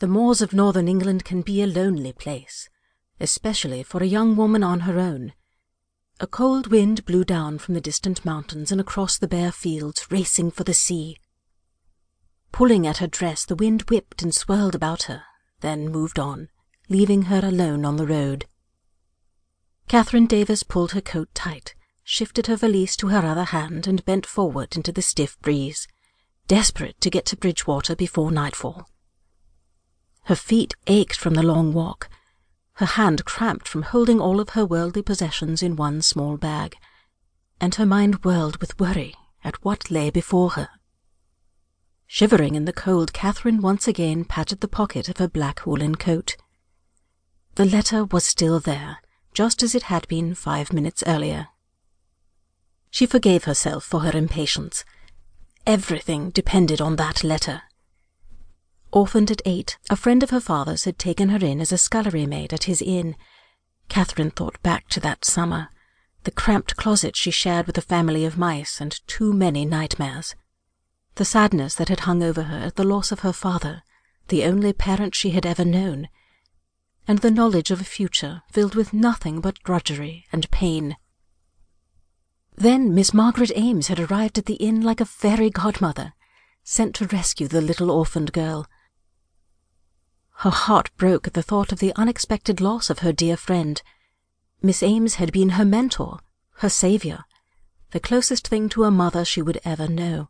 The 0.00 0.06
moors 0.06 0.40
of 0.40 0.52
northern 0.52 0.86
England 0.86 1.24
can 1.24 1.42
be 1.42 1.60
a 1.60 1.66
lonely 1.66 2.12
place, 2.12 2.68
especially 3.18 3.82
for 3.82 4.00
a 4.00 4.06
young 4.06 4.36
woman 4.36 4.62
on 4.62 4.80
her 4.80 4.96
own. 4.96 5.32
A 6.20 6.26
cold 6.28 6.68
wind 6.68 7.04
blew 7.04 7.24
down 7.24 7.58
from 7.58 7.74
the 7.74 7.80
distant 7.80 8.24
mountains 8.24 8.70
and 8.70 8.80
across 8.80 9.18
the 9.18 9.26
bare 9.26 9.50
fields, 9.50 10.06
racing 10.08 10.52
for 10.52 10.62
the 10.62 10.74
sea. 10.74 11.18
Pulling 12.52 12.86
at 12.86 12.98
her 12.98 13.08
dress, 13.08 13.44
the 13.44 13.56
wind 13.56 13.82
whipped 13.90 14.22
and 14.22 14.32
swirled 14.32 14.76
about 14.76 15.04
her, 15.04 15.24
then 15.62 15.88
moved 15.88 16.20
on, 16.20 16.48
leaving 16.88 17.22
her 17.22 17.40
alone 17.44 17.84
on 17.84 17.96
the 17.96 18.06
road. 18.06 18.46
Catherine 19.88 20.26
Davis 20.26 20.62
pulled 20.62 20.92
her 20.92 21.00
coat 21.00 21.28
tight, 21.34 21.74
shifted 22.04 22.46
her 22.46 22.56
valise 22.56 22.94
to 22.96 23.08
her 23.08 23.26
other 23.26 23.44
hand, 23.44 23.88
and 23.88 24.04
bent 24.04 24.26
forward 24.26 24.76
into 24.76 24.92
the 24.92 25.02
stiff 25.02 25.40
breeze, 25.40 25.88
desperate 26.46 27.00
to 27.00 27.10
get 27.10 27.26
to 27.26 27.36
Bridgewater 27.36 27.96
before 27.96 28.30
nightfall. 28.30 28.88
Her 30.28 30.36
feet 30.36 30.74
ached 30.86 31.16
from 31.16 31.32
the 31.32 31.42
long 31.42 31.72
walk, 31.72 32.10
her 32.74 32.84
hand 32.84 33.24
cramped 33.24 33.66
from 33.66 33.80
holding 33.80 34.20
all 34.20 34.40
of 34.40 34.50
her 34.50 34.66
worldly 34.66 35.00
possessions 35.00 35.62
in 35.62 35.74
one 35.74 36.02
small 36.02 36.36
bag, 36.36 36.76
and 37.62 37.74
her 37.76 37.86
mind 37.86 38.22
whirled 38.26 38.58
with 38.58 38.78
worry 38.78 39.14
at 39.42 39.64
what 39.64 39.90
lay 39.90 40.10
before 40.10 40.50
her. 40.50 40.68
Shivering 42.06 42.56
in 42.56 42.66
the 42.66 42.74
cold, 42.74 43.14
Catherine 43.14 43.62
once 43.62 43.88
again 43.88 44.26
patted 44.26 44.60
the 44.60 44.68
pocket 44.68 45.08
of 45.08 45.16
her 45.16 45.28
black 45.28 45.64
woolen 45.64 45.94
coat. 45.94 46.36
The 47.54 47.64
letter 47.64 48.04
was 48.04 48.26
still 48.26 48.60
there, 48.60 48.98
just 49.32 49.62
as 49.62 49.74
it 49.74 49.84
had 49.84 50.06
been 50.08 50.34
five 50.34 50.74
minutes 50.74 51.02
earlier. 51.06 51.48
She 52.90 53.06
forgave 53.06 53.44
herself 53.44 53.82
for 53.82 54.00
her 54.00 54.14
impatience. 54.14 54.84
Everything 55.66 56.28
depended 56.28 56.82
on 56.82 56.96
that 56.96 57.24
letter. 57.24 57.62
Orphaned 58.90 59.30
at 59.30 59.42
eight, 59.44 59.76
a 59.90 59.96
friend 59.96 60.22
of 60.22 60.30
her 60.30 60.40
father's 60.40 60.84
had 60.84 60.98
taken 60.98 61.28
her 61.28 61.44
in 61.44 61.60
as 61.60 61.72
a 61.72 61.78
scullery 61.78 62.24
maid 62.24 62.54
at 62.54 62.64
his 62.64 62.80
inn. 62.80 63.16
Catherine 63.88 64.30
thought 64.30 64.60
back 64.62 64.88
to 64.88 65.00
that 65.00 65.26
summer, 65.26 65.68
the 66.24 66.30
cramped 66.30 66.74
closet 66.76 67.14
she 67.14 67.30
shared 67.30 67.66
with 67.66 67.76
a 67.76 67.82
family 67.82 68.24
of 68.24 68.38
mice 68.38 68.80
and 68.80 69.06
too 69.06 69.32
many 69.34 69.66
nightmares. 69.66 70.34
The 71.16 71.26
sadness 71.26 71.74
that 71.74 71.90
had 71.90 72.00
hung 72.00 72.22
over 72.22 72.44
her 72.44 72.58
at 72.58 72.76
the 72.76 72.84
loss 72.84 73.12
of 73.12 73.20
her 73.20 73.32
father, 73.32 73.82
the 74.28 74.44
only 74.44 74.72
parent 74.72 75.14
she 75.14 75.30
had 75.30 75.44
ever 75.44 75.66
known, 75.66 76.08
and 77.06 77.18
the 77.18 77.30
knowledge 77.30 77.70
of 77.70 77.82
a 77.82 77.84
future 77.84 78.42
filled 78.50 78.74
with 78.74 78.94
nothing 78.94 79.40
but 79.40 79.62
drudgery 79.64 80.24
and 80.32 80.50
pain. 80.50 80.96
Then 82.56 82.94
Miss 82.94 83.12
Margaret 83.12 83.52
Ames 83.54 83.88
had 83.88 84.00
arrived 84.00 84.38
at 84.38 84.46
the 84.46 84.54
inn 84.54 84.80
like 84.80 85.00
a 85.00 85.04
fairy 85.04 85.50
godmother, 85.50 86.14
sent 86.64 86.94
to 86.96 87.06
rescue 87.06 87.48
the 87.48 87.60
little 87.60 87.90
orphaned 87.90 88.32
girl. 88.32 88.66
Her 90.42 90.50
heart 90.50 90.90
broke 90.96 91.26
at 91.26 91.34
the 91.34 91.42
thought 91.42 91.72
of 91.72 91.80
the 91.80 91.92
unexpected 91.96 92.60
loss 92.60 92.90
of 92.90 93.00
her 93.00 93.12
dear 93.12 93.36
friend. 93.36 93.82
Miss 94.62 94.84
Ames 94.84 95.16
had 95.16 95.32
been 95.32 95.50
her 95.50 95.64
mentor, 95.64 96.20
her 96.58 96.68
savior, 96.68 97.24
the 97.90 97.98
closest 97.98 98.46
thing 98.46 98.68
to 98.68 98.84
a 98.84 98.90
mother 98.92 99.24
she 99.24 99.42
would 99.42 99.60
ever 99.64 99.88
know. 99.88 100.28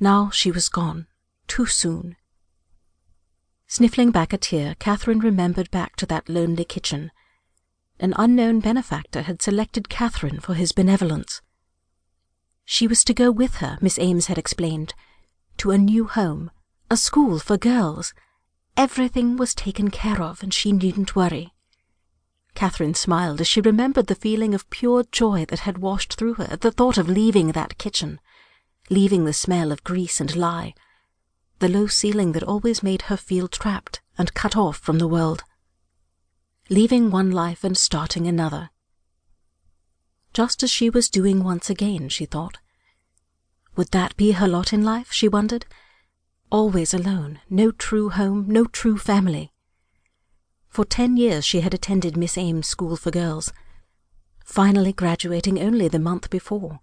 Now 0.00 0.30
she 0.30 0.50
was 0.50 0.70
gone, 0.70 1.08
too 1.46 1.66
soon. 1.66 2.16
Sniffling 3.66 4.12
back 4.12 4.32
a 4.32 4.38
tear, 4.38 4.76
Catherine 4.78 5.18
remembered 5.20 5.70
back 5.70 5.94
to 5.96 6.06
that 6.06 6.30
lonely 6.30 6.64
kitchen. 6.64 7.10
An 8.00 8.14
unknown 8.16 8.60
benefactor 8.60 9.22
had 9.22 9.42
selected 9.42 9.90
Catherine 9.90 10.40
for 10.40 10.54
his 10.54 10.72
benevolence. 10.72 11.42
She 12.64 12.86
was 12.86 13.04
to 13.04 13.12
go 13.12 13.30
with 13.30 13.56
her, 13.56 13.76
Miss 13.82 13.98
Ames 13.98 14.28
had 14.28 14.38
explained, 14.38 14.94
to 15.58 15.70
a 15.70 15.76
new 15.76 16.06
home, 16.06 16.50
a 16.90 16.96
school 16.96 17.38
for 17.38 17.58
girls, 17.58 18.14
Everything 18.76 19.36
was 19.36 19.54
taken 19.54 19.90
care 19.90 20.22
of, 20.22 20.42
and 20.42 20.52
she 20.52 20.72
needn't 20.72 21.14
worry. 21.14 21.52
Catherine 22.54 22.94
smiled 22.94 23.40
as 23.40 23.48
she 23.48 23.60
remembered 23.60 24.06
the 24.06 24.14
feeling 24.14 24.54
of 24.54 24.68
pure 24.70 25.04
joy 25.10 25.44
that 25.46 25.60
had 25.60 25.78
washed 25.78 26.14
through 26.14 26.34
her 26.34 26.48
at 26.50 26.60
the 26.60 26.72
thought 26.72 26.98
of 26.98 27.08
leaving 27.08 27.52
that 27.52 27.78
kitchen, 27.78 28.20
leaving 28.90 29.24
the 29.24 29.32
smell 29.32 29.72
of 29.72 29.84
grease 29.84 30.20
and 30.20 30.36
lye, 30.36 30.74
the 31.58 31.68
low 31.68 31.86
ceiling 31.86 32.32
that 32.32 32.42
always 32.42 32.82
made 32.82 33.02
her 33.02 33.16
feel 33.16 33.48
trapped 33.48 34.00
and 34.18 34.34
cut 34.34 34.56
off 34.56 34.76
from 34.76 34.98
the 34.98 35.08
world. 35.08 35.44
Leaving 36.68 37.10
one 37.10 37.30
life 37.30 37.64
and 37.64 37.76
starting 37.76 38.26
another. 38.26 38.70
Just 40.32 40.62
as 40.62 40.70
she 40.70 40.88
was 40.88 41.08
doing 41.08 41.44
once 41.44 41.68
again, 41.68 42.08
she 42.08 42.24
thought. 42.24 42.58
Would 43.76 43.90
that 43.92 44.16
be 44.16 44.32
her 44.32 44.48
lot 44.48 44.72
in 44.72 44.82
life, 44.82 45.12
she 45.12 45.28
wondered, 45.28 45.66
always 46.52 46.92
alone, 46.92 47.40
no 47.48 47.70
true 47.70 48.10
home, 48.10 48.44
no 48.46 48.66
true 48.66 48.98
family. 48.98 49.50
For 50.68 50.84
ten 50.84 51.16
years 51.16 51.46
she 51.46 51.62
had 51.62 51.72
attended 51.72 52.14
Miss 52.14 52.36
Ames' 52.36 52.68
School 52.68 52.94
for 52.94 53.10
Girls, 53.10 53.52
finally 54.44 54.92
graduating 54.92 55.58
only 55.58 55.88
the 55.88 55.98
month 55.98 56.28
before. 56.28 56.80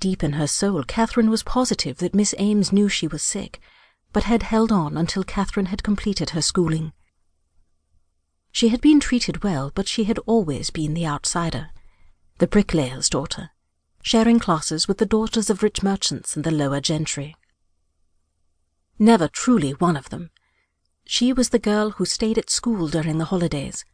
Deep 0.00 0.24
in 0.24 0.32
her 0.32 0.48
soul, 0.48 0.82
Catherine 0.82 1.30
was 1.30 1.44
positive 1.44 1.98
that 1.98 2.14
Miss 2.14 2.34
Ames 2.38 2.72
knew 2.72 2.88
she 2.88 3.06
was 3.06 3.22
sick, 3.22 3.60
but 4.12 4.24
had 4.24 4.42
held 4.42 4.72
on 4.72 4.96
until 4.96 5.22
Catherine 5.22 5.66
had 5.66 5.84
completed 5.84 6.30
her 6.30 6.42
schooling. 6.42 6.92
She 8.50 8.70
had 8.70 8.80
been 8.80 8.98
treated 8.98 9.44
well, 9.44 9.70
but 9.72 9.86
she 9.86 10.04
had 10.04 10.18
always 10.26 10.70
been 10.70 10.94
the 10.94 11.06
outsider, 11.06 11.70
the 12.38 12.48
bricklayer's 12.48 13.08
daughter, 13.08 13.50
sharing 14.02 14.40
classes 14.40 14.88
with 14.88 14.98
the 14.98 15.06
daughters 15.06 15.48
of 15.50 15.62
rich 15.62 15.84
merchants 15.84 16.34
and 16.34 16.44
the 16.44 16.50
lower 16.50 16.80
gentry 16.80 17.36
never 18.98 19.28
truly 19.28 19.72
one 19.72 19.96
of 19.96 20.08
them. 20.10 20.30
She 21.04 21.32
was 21.32 21.50
the 21.50 21.58
girl 21.58 21.90
who 21.92 22.04
stayed 22.04 22.38
at 22.38 22.50
school 22.50 22.88
during 22.88 23.18
the 23.18 23.26
holidays, 23.26 23.84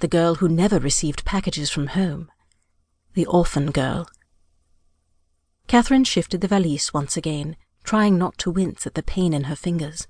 the 0.00 0.08
girl 0.08 0.36
who 0.36 0.48
never 0.48 0.78
received 0.78 1.24
packages 1.24 1.70
from 1.70 1.88
home, 1.88 2.30
the 3.14 3.26
orphan 3.26 3.70
girl. 3.70 4.08
Catherine 5.66 6.04
shifted 6.04 6.40
the 6.40 6.48
valise 6.48 6.92
once 6.92 7.16
again, 7.16 7.56
trying 7.84 8.18
not 8.18 8.38
to 8.38 8.50
wince 8.50 8.86
at 8.86 8.94
the 8.94 9.02
pain 9.02 9.32
in 9.32 9.44
her 9.44 9.56
fingers. 9.56 10.06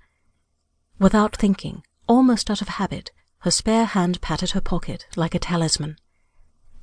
Without 0.98 1.36
thinking, 1.36 1.82
almost 2.06 2.50
out 2.50 2.62
of 2.62 2.68
habit, 2.68 3.10
her 3.40 3.50
spare 3.50 3.86
hand 3.86 4.20
patted 4.20 4.52
her 4.52 4.60
pocket 4.60 5.06
like 5.16 5.34
a 5.34 5.38
talisman. 5.38 5.96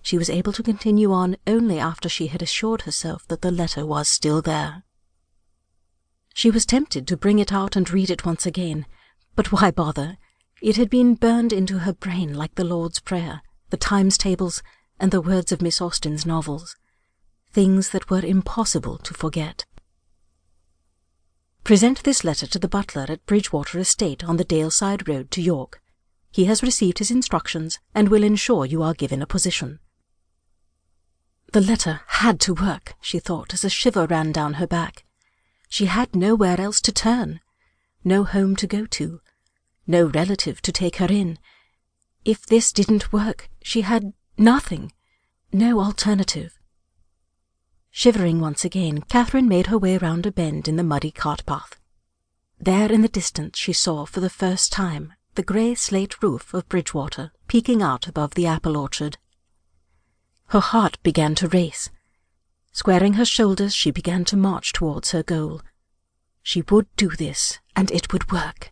She 0.02 0.18
was 0.18 0.30
able 0.30 0.54
to 0.54 0.64
continue 0.64 1.12
on 1.12 1.38
only 1.48 1.80
after 1.80 2.10
she 2.10 2.28
had 2.28 2.42
assured 2.42 2.84
herself 2.84 3.28
that 3.28 3.42
the 3.42 3.52
letter 3.52 3.86
was 3.86 4.08
still 4.08 4.42
there. 4.42 4.84
She 6.40 6.50
was 6.50 6.66
tempted 6.66 7.06
to 7.08 7.18
bring 7.18 7.40
it 7.40 7.52
out 7.52 7.76
and 7.76 7.92
read 7.92 8.10
it 8.10 8.26
once 8.26 8.46
again, 8.46 8.86
but 9.36 9.52
why 9.52 9.72
bother? 9.72 10.18
It 10.62 10.78
had 10.78 10.90
been 10.90 11.16
burned 11.16 11.52
into 11.52 11.80
her 11.80 11.92
brain 11.92 12.34
like 12.34 12.56
the 12.56 12.64
Lord's 12.64 13.02
Prayer, 13.02 13.42
the 13.72 13.76
Times 13.76 14.18
tables, 14.18 14.64
and 15.02 15.12
the 15.12 15.20
words 15.20 15.52
of 15.52 15.62
Miss 15.62 15.82
Austen's 15.82 16.26
novels. 16.26 16.78
Things 17.52 17.90
that 17.90 18.10
were 18.10 18.22
impossible 18.22 18.98
to 19.00 19.14
forget. 19.14 19.66
Present 21.66 22.04
this 22.04 22.24
letter 22.24 22.48
to 22.48 22.58
the 22.58 22.70
butler 22.70 23.08
at 23.10 23.26
Bridgewater 23.26 23.78
Estate 23.78 24.24
on 24.24 24.38
the 24.38 24.46
Daleside 24.46 25.10
Road 25.10 25.32
to 25.32 25.42
York. 25.42 25.82
He 26.32 26.46
has 26.46 26.64
received 26.64 27.00
his 27.00 27.12
instructions 27.12 27.80
and 27.94 28.08
will 28.08 28.24
ensure 28.24 28.64
you 28.64 28.82
are 28.82 28.94
given 28.94 29.22
a 29.22 29.28
position. 29.28 29.80
The 31.52 31.60
letter 31.60 32.00
had 32.08 32.40
to 32.40 32.54
work, 32.54 32.94
she 33.02 33.20
thought 33.20 33.54
as 33.54 33.66
a 33.66 33.70
shiver 33.70 34.06
ran 34.06 34.32
down 34.32 34.54
her 34.54 34.68
back. 34.68 35.04
She 35.70 35.86
had 35.86 36.16
nowhere 36.16 36.60
else 36.60 36.82
to 36.82 36.92
turn, 36.92 37.40
no 38.04 38.24
home 38.24 38.56
to 38.58 38.68
go 38.68 38.86
to, 38.88 39.22
no 39.88 40.08
relative 40.08 40.62
to 40.64 40.72
take 40.72 40.98
her 40.98 41.08
in. 41.10 41.38
If 42.26 42.46
this 42.46 42.74
didn't 42.74 43.14
work, 43.14 43.50
she 43.62 43.82
had 43.82 44.14
nothing, 44.38 44.92
no 45.54 45.80
alternative. 45.80 46.60
Shivering 47.92 48.40
once 48.40 48.66
again, 48.66 49.02
Catherine 49.02 49.48
made 49.48 49.68
her 49.68 49.78
way 49.78 49.98
round 49.98 50.26
a 50.26 50.32
bend 50.32 50.68
in 50.68 50.76
the 50.76 50.84
muddy 50.84 51.12
cart 51.12 51.46
path. 51.46 51.80
There 52.60 52.92
in 52.92 53.02
the 53.02 53.08
distance 53.08 53.58
she 53.58 53.74
saw 53.74 54.06
for 54.06 54.20
the 54.20 54.30
first 54.30 54.72
time 54.72 55.14
the 55.36 55.44
grey 55.44 55.76
slate 55.76 56.22
roof 56.22 56.54
of 56.54 56.68
Bridgewater 56.68 57.32
peeking 57.48 57.82
out 57.82 58.08
above 58.08 58.34
the 58.34 58.48
apple 58.48 58.76
orchard. 58.76 59.18
Her 60.48 60.60
heart 60.60 60.98
began 61.04 61.36
to 61.36 61.48
race. 61.48 61.90
Squaring 62.72 63.14
her 63.14 63.26
shoulders, 63.26 63.76
she 63.76 63.92
began 63.92 64.26
to 64.26 64.38
march 64.38 64.74
towards 64.74 65.12
her 65.12 65.24
goal. 65.24 65.62
She 66.44 66.64
would 66.70 66.88
do 66.96 67.10
this, 67.10 67.60
and 67.76 67.92
it 67.92 68.14
would 68.14 68.32
work. 68.32 68.72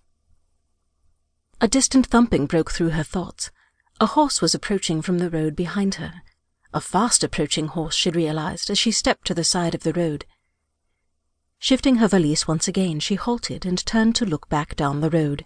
A 1.59 1.67
distant 1.67 2.05
thumping 2.07 2.45
broke 2.45 2.71
through 2.71 2.89
her 2.89 3.03
thoughts. 3.03 3.51
A 3.99 4.05
horse 4.05 4.41
was 4.41 4.53
approaching 4.53 5.01
from 5.01 5.17
the 5.17 5.29
road 5.29 5.55
behind 5.55 5.95
her. 5.95 6.21
A 6.73 6.79
fast 6.79 7.23
approaching 7.23 7.67
horse, 7.67 7.95
she 7.95 8.11
realized, 8.11 8.69
as 8.69 8.77
she 8.77 8.91
stepped 8.91 9.25
to 9.27 9.33
the 9.33 9.43
side 9.43 9.73
of 9.73 9.83
the 9.83 9.93
road. 9.93 10.25
Shifting 11.59 11.95
her 11.95 12.07
valise 12.07 12.47
once 12.47 12.67
again, 12.67 12.99
she 12.99 13.15
halted 13.15 13.65
and 13.65 13.83
turned 13.85 14.15
to 14.17 14.25
look 14.25 14.47
back 14.49 14.75
down 14.75 15.01
the 15.01 15.09
road. 15.09 15.45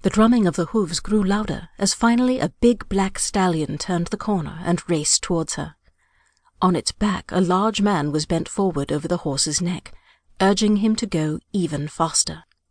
The 0.00 0.10
drumming 0.10 0.46
of 0.46 0.56
the 0.56 0.66
hooves 0.66 1.00
grew 1.00 1.22
louder 1.22 1.68
as 1.78 1.92
finally 1.94 2.40
a 2.40 2.48
big 2.48 2.88
black 2.88 3.18
stallion 3.18 3.76
turned 3.76 4.06
the 4.06 4.16
corner 4.16 4.60
and 4.64 4.88
raced 4.88 5.22
towards 5.22 5.54
her. 5.54 5.76
On 6.62 6.76
its 6.76 6.92
back 6.92 7.32
a 7.32 7.40
large 7.40 7.82
man 7.82 8.12
was 8.12 8.24
bent 8.24 8.48
forward 8.48 8.92
over 8.92 9.08
the 9.08 9.16
horse's 9.16 9.60
neck, 9.60 9.92
urging 10.40 10.76
him 10.76 10.94
to 10.94 11.06
go 11.06 11.40
even 11.52 11.88
faster. 11.88 12.44